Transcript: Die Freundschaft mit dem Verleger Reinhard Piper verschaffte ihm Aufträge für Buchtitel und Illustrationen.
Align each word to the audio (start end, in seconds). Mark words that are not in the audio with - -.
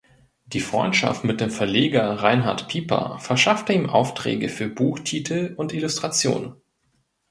Die 0.47 0.61
Freundschaft 0.61 1.25
mit 1.25 1.41
dem 1.41 1.51
Verleger 1.51 2.15
Reinhard 2.23 2.67
Piper 2.67 3.19
verschaffte 3.19 3.73
ihm 3.73 3.87
Aufträge 3.87 4.49
für 4.49 4.67
Buchtitel 4.67 5.53
und 5.57 5.73
Illustrationen. 5.75 6.55